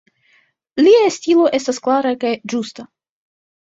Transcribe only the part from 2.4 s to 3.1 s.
ĝusta.